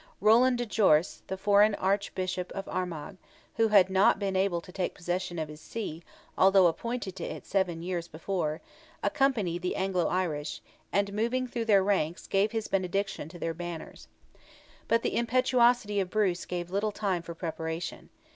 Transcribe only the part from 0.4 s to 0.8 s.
de